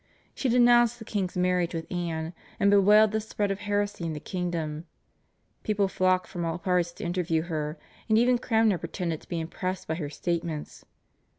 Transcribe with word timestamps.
She 0.33 0.49
denounced 0.49 0.97
the 0.97 1.05
king's 1.05 1.37
marriage 1.37 1.75
with 1.75 1.85
Anne, 1.91 2.33
and 2.59 2.71
bewailed 2.71 3.11
the 3.11 3.21
spread 3.21 3.51
of 3.51 3.59
heresy 3.59 4.03
in 4.03 4.13
the 4.13 4.19
kingdom. 4.19 4.85
People 5.61 5.87
flocked 5.87 6.25
from 6.25 6.43
all 6.43 6.57
parts 6.57 6.91
to 6.93 7.03
interview 7.03 7.43
her, 7.43 7.77
and 8.09 8.17
even 8.17 8.39
Cranmer 8.39 8.79
pretended 8.79 9.21
to 9.21 9.29
be 9.29 9.39
impressed 9.39 9.87
by 9.87 9.93
her 9.93 10.09
statements. 10.09 10.85